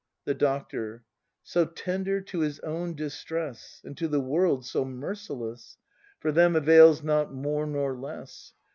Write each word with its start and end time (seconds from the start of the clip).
The 0.25 0.33
Doctor. 0.33 1.03
So 1.43 1.63
tender 1.63 2.21
to 2.21 2.39
his 2.39 2.59
own 2.61 2.95
distress. 2.95 3.81
And 3.83 3.95
to 3.97 4.07
the 4.07 4.19
world 4.19 4.65
so 4.65 4.83
merciless! 4.83 5.77
For 6.19 6.31
them 6.31 6.55
avails 6.55 7.03
not 7.03 7.31
more 7.31 7.67
nor 7.67 7.95
less! 7.95 8.53